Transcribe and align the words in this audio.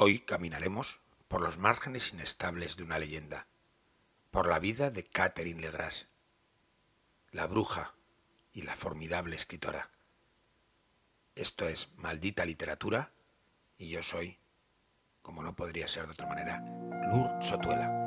Hoy 0.00 0.20
caminaremos 0.20 1.00
por 1.26 1.40
los 1.40 1.58
márgenes 1.58 2.12
inestables 2.12 2.76
de 2.76 2.84
una 2.84 3.00
leyenda, 3.00 3.48
por 4.30 4.46
la 4.46 4.60
vida 4.60 4.92
de 4.92 5.02
Catherine 5.02 5.60
Legras, 5.60 6.08
la 7.32 7.48
bruja 7.48 7.94
y 8.52 8.62
la 8.62 8.76
formidable 8.76 9.34
escritora. 9.34 9.90
Esto 11.34 11.66
es 11.66 11.92
Maldita 11.96 12.44
Literatura 12.44 13.10
y 13.76 13.88
yo 13.88 14.04
soy, 14.04 14.38
como 15.20 15.42
no 15.42 15.56
podría 15.56 15.88
ser 15.88 16.06
de 16.06 16.12
otra 16.12 16.28
manera, 16.28 16.60
Lur 17.10 17.42
Sotuela. 17.42 17.97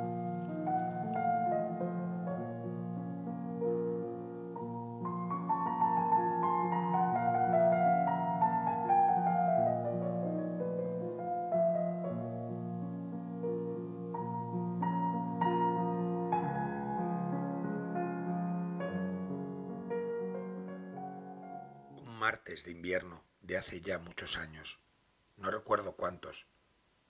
Martes 22.32 22.64
de 22.64 22.72
invierno 22.72 23.26
de 23.42 23.58
hace 23.58 23.82
ya 23.82 23.98
muchos 23.98 24.38
años. 24.38 24.80
No 25.36 25.52
recuerdo 25.52 25.98
cuántos, 25.98 26.46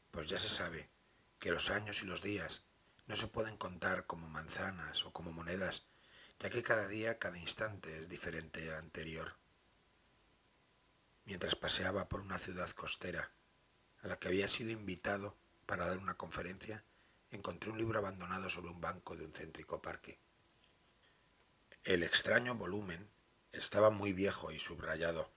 pues 0.10 0.28
ya 0.28 0.40
se 0.40 0.50
sabe 0.50 0.90
que 1.38 1.52
los 1.52 1.70
años 1.70 2.02
y 2.02 2.08
los 2.08 2.24
días 2.24 2.64
no 3.06 3.16
se 3.16 3.28
pueden 3.28 3.56
contar 3.56 4.08
como 4.08 4.28
manzanas 4.30 5.06
o 5.06 5.14
como 5.14 5.32
monedas, 5.32 5.86
ya 6.40 6.50
que 6.50 6.64
cada 6.64 6.88
día, 6.88 7.20
cada 7.20 7.38
instante 7.38 8.00
es 8.00 8.10
diferente 8.10 8.68
al 8.72 8.78
anterior. 8.78 9.36
Mientras 11.26 11.54
paseaba 11.54 12.10
por 12.10 12.22
una 12.22 12.40
ciudad 12.40 12.72
costera, 12.72 13.32
a 14.02 14.08
la 14.08 14.18
que 14.18 14.28
había 14.28 14.48
sido 14.48 14.72
invitado 14.72 15.38
para 15.68 15.86
dar 15.86 16.00
una 16.00 16.16
conferencia, 16.16 16.84
encontré 17.30 17.70
un 17.70 17.78
libro 17.78 18.00
abandonado 18.00 18.50
sobre 18.50 18.72
un 18.72 18.82
banco 18.82 19.16
de 19.16 19.26
un 19.26 19.34
céntrico 19.34 19.84
parque. 19.84 20.20
El 21.84 22.02
extraño 22.02 22.56
volumen 22.56 23.08
estaba 23.54 23.90
muy 23.90 24.14
viejo 24.14 24.52
y 24.52 24.60
subrayado, 24.60 25.32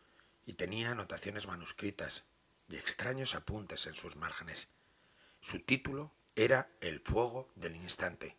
y 0.46 0.54
tenía 0.54 0.90
anotaciones 0.90 1.46
manuscritas 1.46 2.24
y 2.68 2.76
extraños 2.76 3.34
apuntes 3.34 3.86
en 3.86 3.94
sus 3.94 4.16
márgenes. 4.16 4.68
Su 5.40 5.60
título 5.60 6.12
era 6.36 6.70
El 6.80 7.00
fuego 7.00 7.50
del 7.54 7.76
instante, 7.76 8.36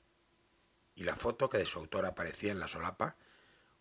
y 0.96 1.04
la 1.04 1.16
foto 1.16 1.50
que 1.50 1.58
de 1.58 1.66
su 1.66 1.80
autor 1.80 2.06
aparecía 2.06 2.52
en 2.52 2.60
la 2.60 2.68
solapa, 2.68 3.16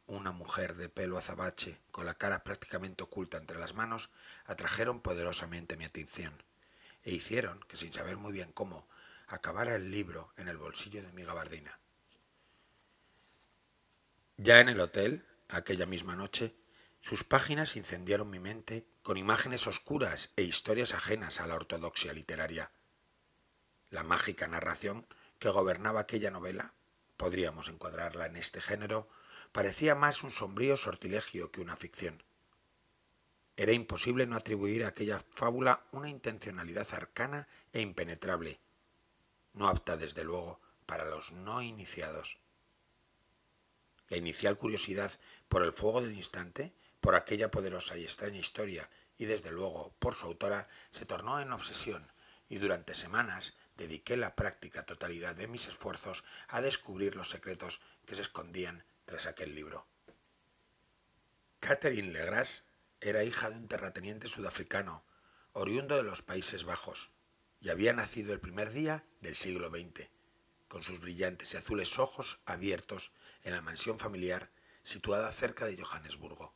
una 0.06 0.32
mujer 0.32 0.76
de 0.76 0.88
pelo 0.88 1.16
azabache 1.16 1.80
con 1.90 2.04
la 2.06 2.14
cara 2.14 2.44
prácticamente 2.44 3.02
oculta 3.02 3.38
entre 3.38 3.58
las 3.58 3.74
manos, 3.74 4.10
atrajeron 4.44 5.00
poderosamente 5.00 5.76
mi 5.76 5.84
atención, 5.84 6.42
e 7.04 7.12
hicieron 7.12 7.60
que 7.60 7.76
sin 7.76 7.92
saber 7.92 8.16
muy 8.16 8.32
bien 8.32 8.52
cómo, 8.52 8.86
acabara 9.26 9.74
el 9.76 9.90
libro 9.90 10.32
en 10.36 10.48
el 10.48 10.58
bolsillo 10.58 11.02
de 11.02 11.12
mi 11.12 11.24
gabardina. 11.24 11.78
Ya 14.36 14.60
en 14.60 14.68
el 14.68 14.80
hotel 14.80 15.24
aquella 15.48 15.86
misma 15.86 16.16
noche, 16.16 16.54
sus 17.00 17.24
páginas 17.24 17.76
incendiaron 17.76 18.30
mi 18.30 18.38
mente 18.38 18.86
con 19.02 19.16
imágenes 19.16 19.66
oscuras 19.66 20.32
e 20.36 20.42
historias 20.42 20.94
ajenas 20.94 21.40
a 21.40 21.46
la 21.46 21.54
ortodoxia 21.54 22.12
literaria. 22.12 22.72
La 23.90 24.02
mágica 24.02 24.46
narración 24.46 25.06
que 25.38 25.50
gobernaba 25.50 26.00
aquella 26.00 26.30
novela, 26.30 26.74
podríamos 27.16 27.68
encuadrarla 27.68 28.26
en 28.26 28.36
este 28.36 28.60
género, 28.60 29.08
parecía 29.52 29.94
más 29.94 30.22
un 30.24 30.30
sombrío 30.30 30.76
sortilegio 30.76 31.52
que 31.52 31.60
una 31.60 31.76
ficción. 31.76 32.22
Era 33.56 33.72
imposible 33.72 34.26
no 34.26 34.36
atribuir 34.36 34.84
a 34.84 34.88
aquella 34.88 35.22
fábula 35.30 35.84
una 35.92 36.08
intencionalidad 36.08 36.88
arcana 36.92 37.46
e 37.72 37.80
impenetrable, 37.80 38.58
no 39.52 39.68
apta 39.68 39.96
desde 39.96 40.24
luego 40.24 40.60
para 40.86 41.04
los 41.04 41.32
no 41.32 41.62
iniciados. 41.62 42.38
La 44.08 44.16
inicial 44.16 44.56
curiosidad 44.56 45.12
por 45.54 45.62
el 45.62 45.72
fuego 45.72 46.02
del 46.02 46.16
instante, 46.16 46.74
por 47.00 47.14
aquella 47.14 47.48
poderosa 47.48 47.96
y 47.96 48.02
extraña 48.02 48.40
historia, 48.40 48.90
y 49.16 49.26
desde 49.26 49.52
luego 49.52 49.94
por 50.00 50.16
su 50.16 50.26
autora, 50.26 50.68
se 50.90 51.06
tornó 51.06 51.40
en 51.40 51.52
obsesión, 51.52 52.10
y 52.48 52.56
durante 52.58 52.96
semanas 52.96 53.54
dediqué 53.76 54.16
la 54.16 54.34
práctica 54.34 54.82
totalidad 54.82 55.36
de 55.36 55.46
mis 55.46 55.68
esfuerzos 55.68 56.24
a 56.48 56.60
descubrir 56.60 57.14
los 57.14 57.30
secretos 57.30 57.80
que 58.04 58.16
se 58.16 58.22
escondían 58.22 58.84
tras 59.04 59.26
aquel 59.26 59.54
libro. 59.54 59.86
Catherine 61.60 62.10
Legras 62.10 62.64
era 63.00 63.22
hija 63.22 63.48
de 63.48 63.58
un 63.58 63.68
terrateniente 63.68 64.26
sudafricano, 64.26 65.04
oriundo 65.52 65.96
de 65.96 66.02
los 66.02 66.22
Países 66.22 66.64
Bajos, 66.64 67.12
y 67.60 67.68
había 67.68 67.92
nacido 67.92 68.32
el 68.32 68.40
primer 68.40 68.72
día 68.72 69.06
del 69.20 69.36
siglo 69.36 69.70
XX, 69.70 70.08
con 70.66 70.82
sus 70.82 70.98
brillantes 70.98 71.54
y 71.54 71.58
azules 71.58 71.96
ojos 72.00 72.40
abiertos 72.44 73.12
en 73.44 73.52
la 73.52 73.62
mansión 73.62 74.00
familiar 74.00 74.50
situada 74.84 75.32
cerca 75.32 75.66
de 75.66 75.76
Johannesburgo. 75.76 76.54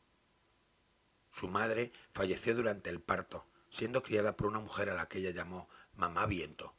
Su 1.31 1.47
madre 1.47 1.91
falleció 2.11 2.55
durante 2.55 2.89
el 2.89 3.01
parto, 3.01 3.45
siendo 3.69 4.01
criada 4.01 4.37
por 4.37 4.47
una 4.47 4.59
mujer 4.59 4.89
a 4.89 4.95
la 4.95 5.07
que 5.07 5.19
ella 5.19 5.31
llamó 5.31 5.67
Mamá 5.93 6.25
Viento. 6.25 6.75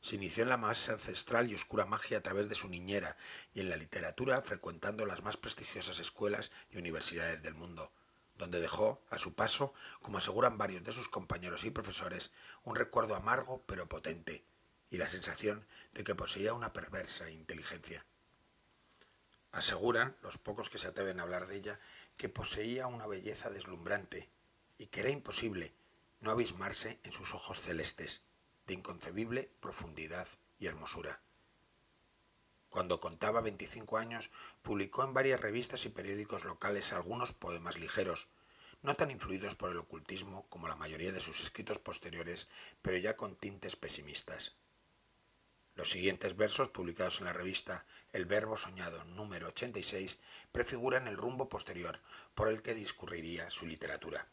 Se 0.00 0.16
inició 0.16 0.42
en 0.42 0.50
la 0.50 0.58
más 0.58 0.88
ancestral 0.90 1.50
y 1.50 1.54
oscura 1.54 1.86
magia 1.86 2.18
a 2.18 2.22
través 2.22 2.50
de 2.50 2.54
su 2.54 2.68
niñera 2.68 3.16
y 3.54 3.60
en 3.60 3.70
la 3.70 3.76
literatura 3.76 4.42
frecuentando 4.42 5.06
las 5.06 5.22
más 5.22 5.38
prestigiosas 5.38 5.98
escuelas 5.98 6.52
y 6.70 6.76
universidades 6.76 7.42
del 7.42 7.54
mundo, 7.54 7.90
donde 8.36 8.60
dejó, 8.60 9.02
a 9.10 9.18
su 9.18 9.34
paso, 9.34 9.72
como 10.02 10.18
aseguran 10.18 10.58
varios 10.58 10.84
de 10.84 10.92
sus 10.92 11.08
compañeros 11.08 11.64
y 11.64 11.70
profesores, 11.70 12.32
un 12.64 12.76
recuerdo 12.76 13.14
amargo 13.14 13.64
pero 13.66 13.88
potente, 13.88 14.44
y 14.90 14.98
la 14.98 15.08
sensación 15.08 15.66
de 15.94 16.04
que 16.04 16.14
poseía 16.14 16.52
una 16.52 16.72
perversa 16.74 17.30
inteligencia. 17.30 18.04
Aseguran, 19.54 20.16
los 20.20 20.36
pocos 20.36 20.68
que 20.68 20.78
se 20.78 20.88
atreven 20.88 21.20
a 21.20 21.22
hablar 21.22 21.46
de 21.46 21.56
ella, 21.56 21.78
que 22.16 22.28
poseía 22.28 22.88
una 22.88 23.06
belleza 23.06 23.50
deslumbrante 23.50 24.28
y 24.78 24.86
que 24.86 25.00
era 25.00 25.10
imposible 25.10 25.72
no 26.18 26.32
abismarse 26.32 26.98
en 27.04 27.12
sus 27.12 27.34
ojos 27.34 27.60
celestes, 27.60 28.22
de 28.66 28.74
inconcebible 28.74 29.52
profundidad 29.60 30.26
y 30.58 30.66
hermosura. 30.66 31.20
Cuando 32.68 32.98
contaba 32.98 33.42
25 33.42 33.96
años, 33.96 34.32
publicó 34.62 35.04
en 35.04 35.14
varias 35.14 35.40
revistas 35.40 35.84
y 35.84 35.88
periódicos 35.88 36.44
locales 36.44 36.92
algunos 36.92 37.32
poemas 37.32 37.78
ligeros, 37.78 38.26
no 38.82 38.96
tan 38.96 39.12
influidos 39.12 39.54
por 39.54 39.70
el 39.70 39.76
ocultismo 39.76 40.48
como 40.48 40.66
la 40.66 40.74
mayoría 40.74 41.12
de 41.12 41.20
sus 41.20 41.40
escritos 41.42 41.78
posteriores, 41.78 42.48
pero 42.82 42.98
ya 42.98 43.16
con 43.16 43.36
tintes 43.36 43.76
pesimistas. 43.76 44.56
Los 45.74 45.90
siguientes 45.90 46.36
versos, 46.36 46.68
publicados 46.68 47.18
en 47.18 47.26
la 47.26 47.32
revista 47.32 47.84
El 48.12 48.26
Verbo 48.26 48.56
Soñado 48.56 49.02
número 49.04 49.48
86, 49.48 50.18
prefiguran 50.52 51.08
el 51.08 51.16
rumbo 51.16 51.48
posterior 51.48 52.00
por 52.34 52.48
el 52.48 52.62
que 52.62 52.74
discurriría 52.74 53.50
su 53.50 53.66
literatura. 53.66 54.28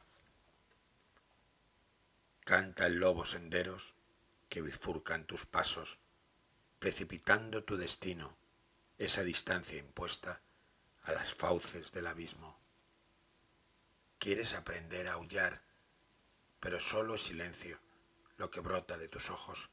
Canta 2.43 2.85
el 2.85 2.99
lobo 2.99 3.25
senderos 3.25 3.95
que 4.49 4.61
bifurcan 4.61 5.25
tus 5.25 5.45
pasos, 5.45 5.97
precipitando 6.77 7.63
tu 7.63 7.75
destino, 7.75 8.37
esa 8.99 9.23
distancia 9.23 9.79
impuesta 9.79 10.41
a 11.03 11.11
las 11.11 11.33
fauces 11.33 11.91
del 11.91 12.05
abismo. 12.05 12.59
Quieres 14.19 14.53
aprender 14.53 15.07
a 15.07 15.13
aullar, 15.13 15.63
pero 16.59 16.79
solo 16.79 17.15
es 17.15 17.23
silencio 17.23 17.79
lo 18.37 18.51
que 18.51 18.59
brota 18.59 18.99
de 18.99 19.07
tus 19.07 19.31
ojos 19.31 19.71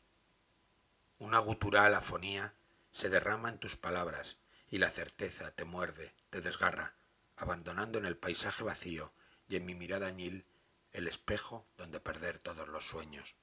una 1.18 1.38
gutural 1.38 1.94
afonía 1.94 2.54
se 2.92 3.08
derrama 3.08 3.48
en 3.48 3.58
tus 3.58 3.76
palabras 3.76 4.38
y 4.70 4.78
la 4.78 4.90
certeza 4.90 5.50
te 5.50 5.64
muerde, 5.64 6.14
te 6.30 6.40
desgarra, 6.40 6.94
abandonando 7.36 7.98
en 7.98 8.04
el 8.04 8.16
paisaje 8.16 8.62
vacío 8.62 9.12
y 9.48 9.56
en 9.56 9.66
mi 9.66 9.74
mirada 9.74 10.06
añil 10.06 10.46
el 10.92 11.08
espejo 11.08 11.66
donde 11.76 12.00
perder 12.00 12.38
todos 12.38 12.68
los 12.68 12.86
sueños. 12.86 13.34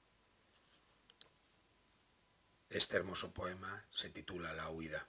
Este 2.69 2.97
hermoso 2.97 3.33
poema 3.33 3.85
se 3.91 4.09
titula 4.09 4.53
La 4.53 4.69
huida. 4.69 5.07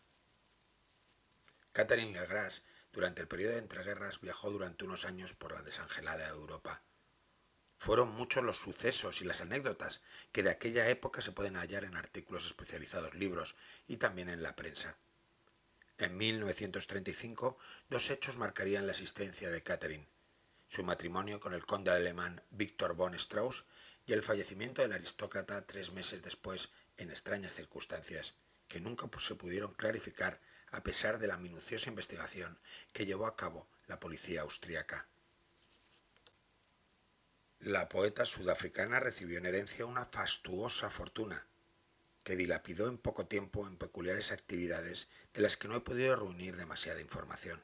Catherine 1.72 2.12
Legras, 2.12 2.62
durante 2.92 3.20
el 3.20 3.28
periodo 3.28 3.52
de 3.52 3.58
entreguerras, 3.58 4.20
viajó 4.20 4.50
durante 4.50 4.84
unos 4.84 5.04
años 5.04 5.34
por 5.34 5.52
la 5.52 5.62
desangelada 5.62 6.28
Europa. 6.28 6.82
Fueron 7.76 8.10
muchos 8.12 8.42
los 8.42 8.58
sucesos 8.58 9.20
y 9.20 9.24
las 9.24 9.40
anécdotas 9.40 10.00
que 10.32 10.42
de 10.42 10.50
aquella 10.50 10.88
época 10.88 11.22
se 11.22 11.32
pueden 11.32 11.56
hallar 11.56 11.84
en 11.84 11.96
artículos 11.96 12.46
especializados, 12.46 13.14
libros 13.14 13.54
y 13.86 13.98
también 13.98 14.28
en 14.28 14.42
la 14.42 14.56
prensa. 14.56 14.96
En 15.98 16.16
1935, 16.16 17.58
dos 17.88 18.10
hechos 18.10 18.36
marcarían 18.36 18.86
la 18.86 18.92
existencia 18.92 19.50
de 19.50 19.62
Catherine, 19.62 20.08
su 20.68 20.82
matrimonio 20.84 21.40
con 21.40 21.54
el 21.54 21.64
conde 21.64 21.90
alemán 21.90 22.42
Víctor 22.50 22.94
von 22.94 23.14
Strauss 23.14 23.64
y 24.06 24.12
el 24.12 24.22
fallecimiento 24.22 24.82
del 24.82 24.92
aristócrata 24.92 25.66
tres 25.66 25.92
meses 25.92 26.22
después 26.22 26.70
en 26.96 27.10
extrañas 27.10 27.54
circunstancias, 27.54 28.34
que 28.68 28.80
nunca 28.80 29.08
se 29.18 29.34
pudieron 29.36 29.72
clarificar 29.74 30.40
a 30.70 30.82
pesar 30.82 31.18
de 31.18 31.28
la 31.28 31.36
minuciosa 31.36 31.88
investigación 31.88 32.58
que 32.92 33.06
llevó 33.06 33.26
a 33.26 33.36
cabo 33.36 33.68
la 33.86 34.00
policía 34.00 34.42
austríaca. 34.42 35.06
La 37.60 37.88
poeta 37.88 38.26
sudafricana 38.26 39.00
recibió 39.00 39.38
en 39.38 39.46
herencia 39.46 39.86
una 39.86 40.04
fastuosa 40.04 40.90
fortuna, 40.90 41.46
que 42.22 42.36
dilapidó 42.36 42.86
en 42.86 42.98
poco 42.98 43.26
tiempo 43.26 43.66
en 43.66 43.78
peculiares 43.78 44.30
actividades 44.30 45.08
de 45.32 45.40
las 45.40 45.56
que 45.56 45.66
no 45.66 45.76
he 45.76 45.80
podido 45.80 46.14
reunir 46.16 46.56
demasiada 46.56 47.00
información. 47.00 47.62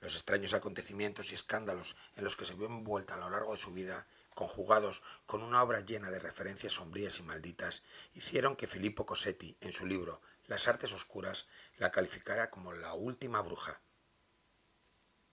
Los 0.00 0.16
extraños 0.16 0.54
acontecimientos 0.54 1.30
y 1.30 1.34
escándalos 1.34 1.96
en 2.16 2.24
los 2.24 2.36
que 2.36 2.44
se 2.44 2.54
vio 2.54 2.66
envuelta 2.66 3.14
a 3.14 3.18
lo 3.18 3.30
largo 3.30 3.52
de 3.52 3.58
su 3.58 3.72
vida, 3.72 4.06
conjugados 4.34 5.02
con 5.24 5.42
una 5.42 5.62
obra 5.62 5.80
llena 5.80 6.10
de 6.10 6.18
referencias 6.18 6.72
sombrías 6.74 7.20
y 7.20 7.22
malditas, 7.22 7.84
hicieron 8.12 8.56
que 8.56 8.66
Filippo 8.66 9.06
Cosetti, 9.06 9.56
en 9.60 9.72
su 9.72 9.86
libro 9.86 10.20
Las 10.46 10.66
artes 10.68 10.92
oscuras, 10.92 11.46
la 11.78 11.92
calificara 11.92 12.50
como 12.50 12.72
la 12.72 12.92
última 12.92 13.40
bruja. 13.40 13.80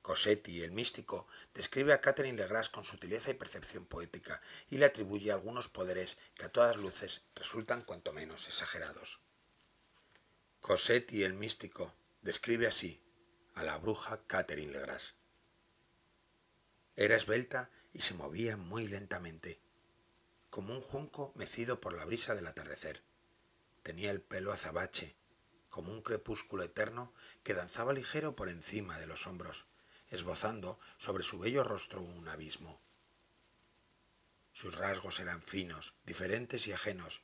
Cosetti, 0.01 0.63
el 0.63 0.71
místico, 0.71 1.27
describe 1.53 1.93
a 1.93 2.01
Catherine 2.01 2.37
Legras 2.37 2.69
con 2.69 2.83
sutileza 2.83 3.29
y 3.29 3.35
percepción 3.35 3.85
poética 3.85 4.41
y 4.69 4.77
le 4.77 4.85
atribuye 4.85 5.31
algunos 5.31 5.69
poderes 5.69 6.17
que 6.35 6.45
a 6.45 6.49
todas 6.49 6.75
luces 6.75 7.21
resultan 7.35 7.83
cuanto 7.83 8.11
menos 8.11 8.47
exagerados. 8.47 9.19
Cosetti, 10.59 11.23
el 11.23 11.33
místico, 11.33 11.93
describe 12.23 12.65
así 12.65 12.99
a 13.53 13.63
la 13.63 13.77
bruja 13.77 14.25
Catherine 14.25 14.71
Legras. 14.71 15.13
Era 16.95 17.15
esbelta 17.15 17.69
y 17.93 18.01
se 18.01 18.15
movía 18.15 18.57
muy 18.57 18.87
lentamente, 18.87 19.59
como 20.49 20.73
un 20.73 20.81
junco 20.81 21.31
mecido 21.35 21.79
por 21.79 21.93
la 21.93 22.05
brisa 22.05 22.33
del 22.33 22.47
atardecer. 22.47 23.03
Tenía 23.83 24.11
el 24.11 24.21
pelo 24.21 24.51
azabache, 24.51 25.15
como 25.69 25.91
un 25.91 26.01
crepúsculo 26.01 26.63
eterno 26.63 27.13
que 27.43 27.53
danzaba 27.53 27.93
ligero 27.93 28.35
por 28.35 28.49
encima 28.49 28.99
de 28.99 29.07
los 29.07 29.25
hombros, 29.27 29.65
esbozando 30.11 30.79
sobre 30.97 31.23
su 31.23 31.39
bello 31.39 31.63
rostro 31.63 32.01
un 32.01 32.27
abismo. 32.27 32.79
Sus 34.51 34.77
rasgos 34.77 35.19
eran 35.19 35.41
finos, 35.41 35.95
diferentes 36.05 36.67
y 36.67 36.73
ajenos, 36.73 37.21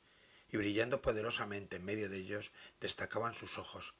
y 0.48 0.56
brillando 0.56 1.02
poderosamente 1.02 1.76
en 1.76 1.84
medio 1.84 2.08
de 2.08 2.16
ellos 2.16 2.52
destacaban 2.80 3.34
sus 3.34 3.58
ojos, 3.58 3.96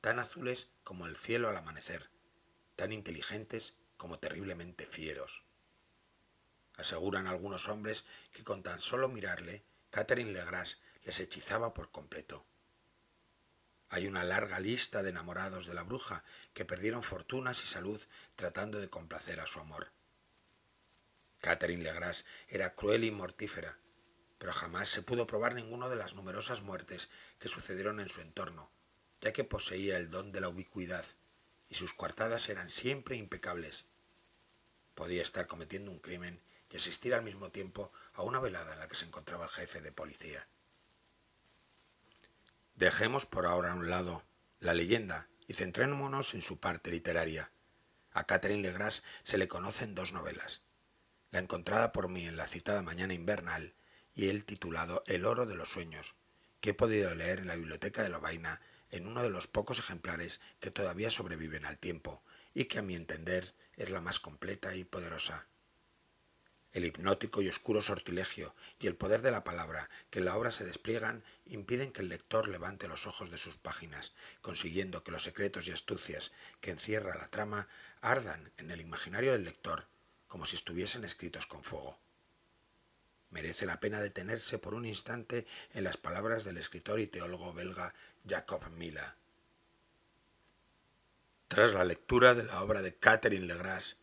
tan 0.00 0.20
azules 0.20 0.68
como 0.84 1.06
el 1.06 1.16
cielo 1.16 1.48
al 1.50 1.56
amanecer, 1.56 2.08
tan 2.76 2.92
inteligentes 2.92 3.74
como 3.96 4.20
terriblemente 4.20 4.86
fieros. 4.86 5.42
Aseguran 6.76 7.26
algunos 7.26 7.68
hombres 7.68 8.04
que 8.32 8.44
con 8.44 8.62
tan 8.62 8.80
solo 8.80 9.08
mirarle, 9.08 9.64
Catherine 9.90 10.32
Legras 10.32 10.78
les 11.02 11.18
hechizaba 11.18 11.74
por 11.74 11.90
completo. 11.90 12.46
Hay 13.90 14.06
una 14.06 14.22
larga 14.22 14.60
lista 14.60 15.02
de 15.02 15.10
enamorados 15.10 15.66
de 15.66 15.74
la 15.74 15.82
bruja 15.82 16.22
que 16.52 16.66
perdieron 16.66 17.02
fortunas 17.02 17.64
y 17.64 17.66
salud 17.66 18.00
tratando 18.36 18.80
de 18.80 18.90
complacer 18.90 19.40
a 19.40 19.46
su 19.46 19.60
amor. 19.60 19.92
Catherine 21.40 21.82
Legras 21.82 22.26
era 22.48 22.74
cruel 22.74 23.04
y 23.04 23.10
mortífera, 23.10 23.78
pero 24.38 24.52
jamás 24.52 24.88
se 24.88 25.02
pudo 25.02 25.26
probar 25.26 25.54
ninguno 25.54 25.88
de 25.88 25.96
las 25.96 26.14
numerosas 26.14 26.62
muertes 26.62 27.08
que 27.38 27.48
sucedieron 27.48 28.00
en 28.00 28.08
su 28.08 28.20
entorno, 28.20 28.70
ya 29.20 29.32
que 29.32 29.44
poseía 29.44 29.96
el 29.96 30.10
don 30.10 30.32
de 30.32 30.40
la 30.40 30.48
ubicuidad, 30.48 31.06
y 31.68 31.74
sus 31.74 31.94
coartadas 31.94 32.48
eran 32.48 32.70
siempre 32.70 33.16
impecables. 33.16 33.86
Podía 34.94 35.22
estar 35.22 35.46
cometiendo 35.46 35.90
un 35.90 35.98
crimen 35.98 36.42
y 36.70 36.76
asistir 36.76 37.14
al 37.14 37.22
mismo 37.22 37.50
tiempo 37.50 37.92
a 38.12 38.22
una 38.22 38.40
velada 38.40 38.74
en 38.74 38.80
la 38.80 38.88
que 38.88 38.96
se 38.96 39.06
encontraba 39.06 39.44
el 39.44 39.50
jefe 39.50 39.80
de 39.80 39.92
policía. 39.92 40.46
Dejemos 42.78 43.26
por 43.26 43.44
ahora 43.44 43.72
a 43.72 43.74
un 43.74 43.90
lado 43.90 44.24
la 44.60 44.72
leyenda 44.72 45.28
y 45.48 45.54
centrémonos 45.54 46.34
en 46.34 46.42
su 46.42 46.60
parte 46.60 46.92
literaria. 46.92 47.50
A 48.12 48.22
Catherine 48.22 48.62
Legras 48.62 49.02
se 49.24 49.36
le 49.36 49.48
conocen 49.48 49.96
dos 49.96 50.12
novelas. 50.12 50.62
La 51.32 51.40
encontrada 51.40 51.90
por 51.90 52.08
mí 52.08 52.24
en 52.24 52.36
la 52.36 52.46
citada 52.46 52.82
Mañana 52.82 53.14
Invernal 53.14 53.74
y 54.14 54.28
el 54.28 54.44
titulado 54.44 55.02
El 55.08 55.26
oro 55.26 55.44
de 55.44 55.56
los 55.56 55.70
sueños, 55.70 56.14
que 56.60 56.70
he 56.70 56.74
podido 56.74 57.12
leer 57.16 57.40
en 57.40 57.48
la 57.48 57.56
biblioteca 57.56 58.04
de 58.04 58.10
Lovaina 58.10 58.60
en 58.90 59.08
uno 59.08 59.24
de 59.24 59.30
los 59.30 59.48
pocos 59.48 59.80
ejemplares 59.80 60.40
que 60.60 60.70
todavía 60.70 61.10
sobreviven 61.10 61.66
al 61.66 61.78
tiempo 61.78 62.22
y 62.54 62.66
que 62.66 62.78
a 62.78 62.82
mi 62.82 62.94
entender 62.94 63.56
es 63.74 63.90
la 63.90 64.00
más 64.00 64.20
completa 64.20 64.76
y 64.76 64.84
poderosa. 64.84 65.47
El 66.72 66.84
hipnótico 66.84 67.40
y 67.42 67.48
oscuro 67.48 67.80
sortilegio 67.80 68.54
y 68.78 68.86
el 68.86 68.96
poder 68.96 69.22
de 69.22 69.30
la 69.30 69.42
palabra 69.44 69.88
que 70.10 70.18
en 70.18 70.26
la 70.26 70.36
obra 70.36 70.50
se 70.50 70.64
despliegan 70.64 71.24
impiden 71.46 71.92
que 71.92 72.02
el 72.02 72.08
lector 72.08 72.48
levante 72.48 72.88
los 72.88 73.06
ojos 73.06 73.30
de 73.30 73.38
sus 73.38 73.56
páginas, 73.56 74.12
consiguiendo 74.42 75.02
que 75.02 75.10
los 75.10 75.22
secretos 75.22 75.66
y 75.66 75.72
astucias 75.72 76.30
que 76.60 76.70
encierra 76.70 77.16
la 77.16 77.28
trama 77.28 77.68
ardan 78.00 78.52
en 78.58 78.70
el 78.70 78.80
imaginario 78.80 79.32
del 79.32 79.44
lector 79.44 79.86
como 80.28 80.44
si 80.44 80.56
estuviesen 80.56 81.04
escritos 81.04 81.46
con 81.46 81.64
fuego. 81.64 81.98
Merece 83.30 83.66
la 83.66 83.80
pena 83.80 84.00
detenerse 84.00 84.58
por 84.58 84.74
un 84.74 84.86
instante 84.86 85.46
en 85.72 85.84
las 85.84 85.96
palabras 85.96 86.44
del 86.44 86.58
escritor 86.58 87.00
y 87.00 87.06
teólogo 87.06 87.52
belga 87.52 87.94
Jacob 88.26 88.70
Mila. 88.70 89.16
Tras 91.48 91.72
la 91.72 91.84
lectura 91.84 92.34
de 92.34 92.44
la 92.44 92.62
obra 92.62 92.82
de 92.82 92.94
Catherine 92.94 93.46
Legras, 93.46 93.96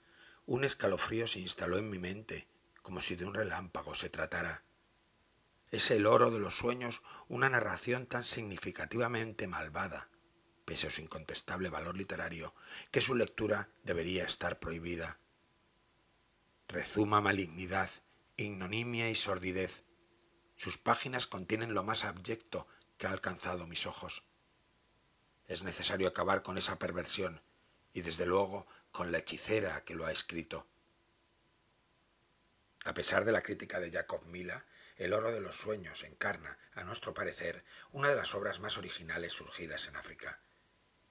un 0.47 0.63
escalofrío 0.63 1.27
se 1.27 1.39
instaló 1.39 1.77
en 1.77 1.89
mi 1.89 1.99
mente, 1.99 2.47
como 2.85 3.01
si 3.01 3.15
de 3.15 3.25
un 3.25 3.33
relámpago 3.33 3.95
se 3.95 4.11
tratara. 4.11 4.63
Es 5.71 5.89
el 5.89 6.05
oro 6.05 6.29
de 6.29 6.39
los 6.39 6.53
sueños 6.55 7.01
una 7.27 7.49
narración 7.49 8.05
tan 8.05 8.23
significativamente 8.23 9.47
malvada, 9.47 10.07
pese 10.65 10.85
a 10.85 10.89
su 10.91 11.01
incontestable 11.01 11.69
valor 11.69 11.97
literario, 11.97 12.53
que 12.91 13.01
su 13.01 13.15
lectura 13.15 13.69
debería 13.81 14.23
estar 14.23 14.59
prohibida. 14.59 15.17
Rezuma 16.67 17.21
malignidad, 17.21 17.89
ignominia 18.37 19.09
y 19.09 19.15
sordidez. 19.15 19.83
Sus 20.55 20.77
páginas 20.77 21.25
contienen 21.25 21.73
lo 21.73 21.81
más 21.81 22.05
abyecto 22.05 22.67
que 22.99 23.07
ha 23.07 23.11
alcanzado 23.11 23.65
mis 23.65 23.87
ojos. 23.87 24.27
Es 25.47 25.63
necesario 25.63 26.07
acabar 26.07 26.43
con 26.43 26.59
esa 26.59 26.77
perversión 26.77 27.41
y 27.93 28.01
desde 28.01 28.27
luego 28.27 28.67
con 28.91 29.11
la 29.11 29.17
hechicera 29.17 29.83
que 29.83 29.95
lo 29.95 30.05
ha 30.05 30.11
escrito. 30.11 30.67
A 32.85 32.93
pesar 32.93 33.25
de 33.25 33.31
la 33.31 33.41
crítica 33.41 33.79
de 33.79 33.91
Jacob 33.91 34.23
Mila, 34.25 34.63
El 34.95 35.13
oro 35.13 35.31
de 35.31 35.41
los 35.41 35.57
sueños 35.57 36.03
encarna, 36.03 36.57
a 36.75 36.83
nuestro 36.83 37.15
parecer, 37.15 37.65
una 37.91 38.09
de 38.09 38.15
las 38.15 38.35
obras 38.35 38.59
más 38.59 38.77
originales 38.77 39.33
surgidas 39.33 39.87
en 39.87 39.95
África. 39.97 40.39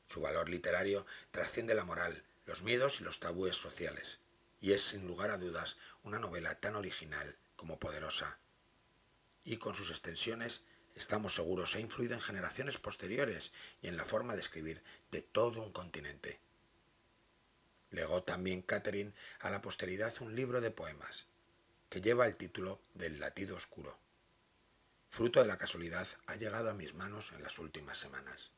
Su 0.07 0.21
valor 0.21 0.49
literario 0.49 1.05
trasciende 1.33 1.75
la 1.75 1.85
moral, 1.85 2.23
los 2.47 2.63
miedos 2.63 3.01
y 3.01 3.05
los 3.05 3.19
tabúes 3.19 3.57
sociales, 3.57 4.21
y 4.61 4.73
es 4.73 4.83
sin 4.83 5.07
lugar 5.07 5.31
a 5.31 5.37
dudas 5.37 5.77
una 6.05 6.21
novela 6.21 6.55
tan 6.61 6.77
original 6.77 7.37
como 7.57 7.79
poderosa. 7.81 8.39
Y 9.45 9.57
con 9.59 9.75
sus 9.75 9.91
extensiones, 9.91 10.63
estamos 10.95 11.35
seguros, 11.35 11.75
ha 11.75 11.81
influido 11.81 12.15
en 12.15 12.23
generaciones 12.23 12.79
posteriores 12.79 13.53
y 13.83 13.89
en 13.89 13.97
la 13.97 14.05
forma 14.05 14.35
de 14.35 14.41
escribir 14.41 14.83
de 15.11 15.23
todo 15.23 15.61
un 15.61 15.73
continente. 15.73 16.41
Legó 17.91 18.23
también 18.23 18.63
Catherine 18.63 19.13
a 19.41 19.51
la 19.51 19.61
posteridad 19.61 20.15
un 20.21 20.35
libro 20.35 20.61
de 20.63 20.71
poemas, 20.71 21.27
que 21.89 22.01
lleva 22.01 22.27
el 22.27 22.37
título 22.37 22.81
del 22.95 23.21
latido 23.21 23.57
oscuro. 23.57 23.99
Fruto 25.09 25.41
de 25.41 25.49
la 25.49 25.59
casualidad, 25.59 26.09
ha 26.27 26.35
llegado 26.35 26.71
a 26.71 26.75
mis 26.75 26.95
manos 26.95 27.33
en 27.33 27.43
las 27.43 27.59
últimas 27.59 27.99
semanas. 27.99 28.51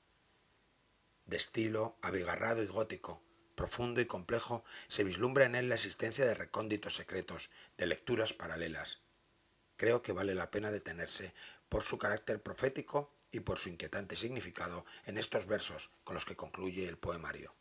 De 1.26 1.36
estilo 1.36 1.98
abigarrado 2.02 2.62
y 2.62 2.66
gótico, 2.66 3.22
profundo 3.54 4.00
y 4.00 4.06
complejo, 4.06 4.64
se 4.88 5.04
vislumbra 5.04 5.44
en 5.44 5.54
él 5.54 5.68
la 5.68 5.74
existencia 5.74 6.24
de 6.24 6.34
recónditos 6.34 6.94
secretos, 6.94 7.50
de 7.76 7.86
lecturas 7.86 8.32
paralelas. 8.32 9.00
Creo 9.76 10.02
que 10.02 10.12
vale 10.12 10.34
la 10.34 10.50
pena 10.50 10.70
detenerse 10.70 11.34
por 11.68 11.82
su 11.82 11.98
carácter 11.98 12.42
profético 12.42 13.12
y 13.32 13.40
por 13.40 13.58
su 13.58 13.68
inquietante 13.68 14.16
significado 14.16 14.86
en 15.04 15.18
estos 15.18 15.46
versos 15.46 15.90
con 16.04 16.14
los 16.14 16.24
que 16.24 16.36
concluye 16.36 16.88
el 16.88 16.96
poemario. 16.96 17.54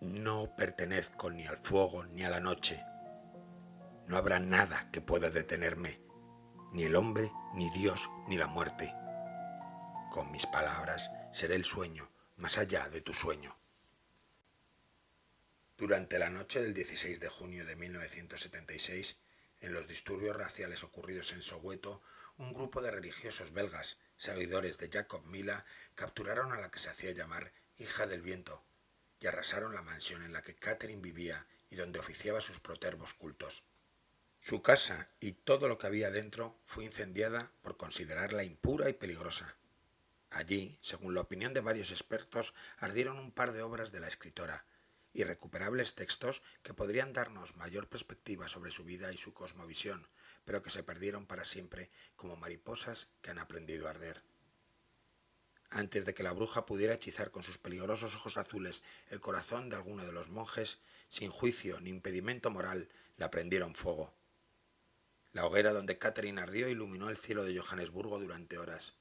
No 0.00 0.54
pertenezco 0.56 1.30
ni 1.30 1.46
al 1.46 1.58
fuego 1.58 2.04
ni 2.04 2.24
a 2.24 2.30
la 2.30 2.40
noche. 2.40 2.84
No 4.06 4.16
habrá 4.16 4.38
nada 4.38 4.90
que 4.92 5.00
pueda 5.00 5.30
detenerme, 5.30 6.00
ni 6.72 6.84
el 6.84 6.96
hombre, 6.96 7.32
ni 7.54 7.70
Dios, 7.70 8.10
ni 8.28 8.36
la 8.36 8.46
muerte. 8.46 8.92
Con 10.10 10.30
mis 10.30 10.46
palabras 10.46 11.10
seré 11.32 11.54
el 11.54 11.64
sueño 11.64 12.10
más 12.36 12.58
allá 12.58 12.88
de 12.88 13.00
tu 13.00 13.14
sueño. 13.14 13.58
Durante 15.76 16.18
la 16.18 16.30
noche 16.30 16.60
del 16.60 16.74
16 16.74 17.18
de 17.18 17.28
junio 17.28 17.64
de 17.64 17.76
1976, 17.76 19.16
en 19.60 19.72
los 19.72 19.88
disturbios 19.88 20.36
raciales 20.36 20.84
ocurridos 20.84 21.32
en 21.32 21.42
Soweto, 21.42 22.02
un 22.36 22.52
grupo 22.52 22.82
de 22.82 22.90
religiosos 22.90 23.52
belgas, 23.52 23.98
seguidores 24.16 24.78
de 24.78 24.90
Jacob 24.90 25.24
Mila, 25.26 25.64
capturaron 25.94 26.52
a 26.52 26.60
la 26.60 26.70
que 26.70 26.78
se 26.78 26.90
hacía 26.90 27.12
llamar 27.12 27.52
hija 27.78 28.06
del 28.06 28.22
viento 28.22 28.64
y 29.20 29.26
arrasaron 29.26 29.74
la 29.74 29.82
mansión 29.82 30.22
en 30.22 30.32
la 30.32 30.42
que 30.42 30.54
Catherine 30.54 31.02
vivía 31.02 31.46
y 31.70 31.76
donde 31.76 31.98
oficiaba 31.98 32.40
sus 32.40 32.60
protervos 32.60 33.14
cultos. 33.14 33.64
Su 34.46 34.60
casa 34.60 35.08
y 35.20 35.32
todo 35.32 35.68
lo 35.68 35.78
que 35.78 35.86
había 35.86 36.10
dentro 36.10 36.60
fue 36.66 36.84
incendiada 36.84 37.50
por 37.62 37.78
considerarla 37.78 38.44
impura 38.44 38.90
y 38.90 38.92
peligrosa. 38.92 39.56
Allí, 40.28 40.76
según 40.82 41.14
la 41.14 41.22
opinión 41.22 41.54
de 41.54 41.62
varios 41.62 41.90
expertos, 41.90 42.52
ardieron 42.76 43.18
un 43.18 43.32
par 43.32 43.54
de 43.54 43.62
obras 43.62 43.90
de 43.90 44.00
la 44.00 44.06
escritora, 44.06 44.66
irrecuperables 45.14 45.94
textos 45.94 46.42
que 46.62 46.74
podrían 46.74 47.14
darnos 47.14 47.56
mayor 47.56 47.88
perspectiva 47.88 48.46
sobre 48.46 48.70
su 48.70 48.84
vida 48.84 49.10
y 49.14 49.16
su 49.16 49.32
cosmovisión, 49.32 50.06
pero 50.44 50.62
que 50.62 50.68
se 50.68 50.82
perdieron 50.82 51.24
para 51.24 51.46
siempre 51.46 51.90
como 52.14 52.36
mariposas 52.36 53.08
que 53.22 53.30
han 53.30 53.38
aprendido 53.38 53.86
a 53.86 53.92
arder. 53.92 54.24
Antes 55.70 56.04
de 56.04 56.12
que 56.12 56.22
la 56.22 56.32
bruja 56.32 56.66
pudiera 56.66 56.92
hechizar 56.92 57.30
con 57.30 57.44
sus 57.44 57.56
peligrosos 57.56 58.14
ojos 58.14 58.36
azules 58.36 58.82
el 59.08 59.20
corazón 59.20 59.70
de 59.70 59.76
alguno 59.76 60.04
de 60.04 60.12
los 60.12 60.28
monjes, 60.28 60.80
sin 61.08 61.30
juicio 61.30 61.80
ni 61.80 61.88
impedimento 61.88 62.50
moral, 62.50 62.90
la 63.16 63.30
prendieron 63.30 63.74
fuego. 63.74 64.12
La 65.34 65.44
hoguera 65.44 65.72
donde 65.72 65.98
Catherine 65.98 66.40
ardió 66.40 66.68
iluminó 66.68 67.10
el 67.10 67.16
cielo 67.16 67.42
de 67.42 67.58
Johannesburgo 67.58 68.20
durante 68.20 68.56
horas. 68.56 68.94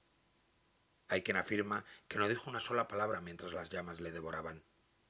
Hay 1.07 1.21
quien 1.21 1.37
afirma 1.37 1.85
que 2.07 2.17
no 2.17 2.27
dijo 2.27 2.49
una 2.49 2.59
sola 2.59 2.87
palabra 2.87 3.21
mientras 3.21 3.53
las 3.53 3.69
llamas 3.69 4.01
le 4.01 4.11
devoraban. 4.11 4.63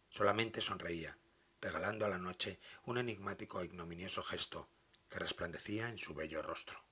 Solamente 0.09 0.59
sonreía, 0.59 1.17
regalando 1.61 2.05
a 2.05 2.09
la 2.09 2.17
noche 2.17 2.59
un 2.83 2.97
enigmático 2.97 3.61
e 3.61 3.65
ignominioso 3.65 4.21
gesto 4.21 4.67
que 5.07 5.19
resplandecía 5.19 5.87
en 5.87 5.97
su 5.97 6.13
bello 6.13 6.41
rostro. 6.41 6.83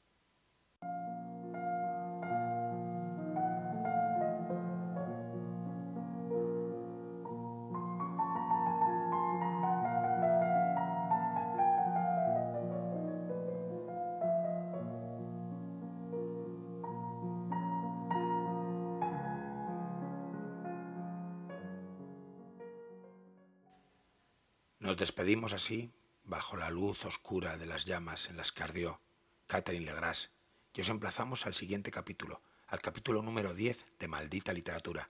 Nos 24.91 24.97
despedimos 24.97 25.53
así, 25.53 25.89
bajo 26.25 26.57
la 26.57 26.69
luz 26.69 27.05
oscura 27.05 27.55
de 27.55 27.65
las 27.65 27.85
llamas 27.85 28.29
en 28.29 28.35
las 28.35 28.51
que 28.51 28.63
ardió 28.63 28.99
Catherine 29.47 29.85
Legras, 29.85 30.31
y 30.73 30.81
os 30.81 30.89
emplazamos 30.89 31.45
al 31.45 31.53
siguiente 31.53 31.91
capítulo, 31.91 32.41
al 32.67 32.81
capítulo 32.81 33.21
número 33.21 33.53
10 33.53 33.85
de 33.99 34.07
Maldita 34.09 34.51
Literatura, 34.51 35.09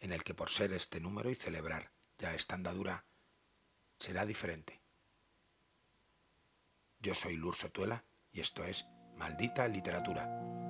en 0.00 0.12
el 0.12 0.22
que 0.22 0.34
por 0.34 0.50
ser 0.50 0.74
este 0.74 1.00
número 1.00 1.30
y 1.30 1.34
celebrar 1.34 1.92
ya 2.18 2.34
esta 2.34 2.56
andadura, 2.56 3.06
será 3.98 4.26
diferente. 4.26 4.82
Yo 7.00 7.14
soy 7.14 7.36
Lurso 7.36 7.70
Tuela 7.70 8.04
y 8.32 8.40
esto 8.40 8.64
es 8.64 8.84
Maldita 9.14 9.66
Literatura 9.66 10.65